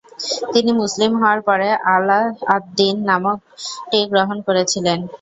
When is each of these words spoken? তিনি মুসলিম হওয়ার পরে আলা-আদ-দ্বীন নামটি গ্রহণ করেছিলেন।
তিনি 0.53 0.71
মুসলিম 0.81 1.11
হওয়ার 1.19 1.39
পরে 1.47 1.67
আলা-আদ-দ্বীন 1.93 2.97
নামটি 3.09 3.99
গ্রহণ 4.11 4.37
করেছিলেন। 4.47 4.99